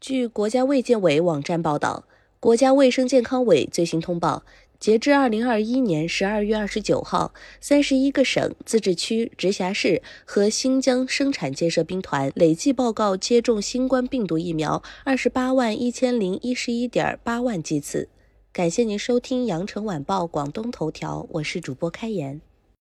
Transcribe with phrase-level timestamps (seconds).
[0.00, 2.04] 据国家卫健委网站报道，
[2.40, 4.44] 国家卫生健康委最新通报，
[4.78, 18.08] 截至二零二一年十二月二十九号，三十一个省、自治区、直辖市和新疆生产建设兵团累计报告接种新冠病毒疫苗二十八万一千零一十一点八万剂次。
[18.54, 22.40] 感谢您收听羊城晚报广东头条，我是主播开言。